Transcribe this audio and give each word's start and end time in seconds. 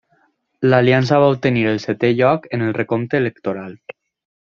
L'aliança 0.73 1.19
va 1.25 1.29
obtenir 1.35 1.67
el 1.73 1.79
setè 1.85 2.13
lloc 2.23 2.51
en 2.59 2.67
el 2.71 2.77
recompte 2.83 3.25
electoral. 3.25 3.81